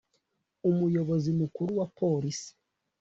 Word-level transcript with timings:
Umuyobozi 0.69 1.29
Mukuru 1.39 1.71
wa 1.79 1.87
Polisi 1.99 2.49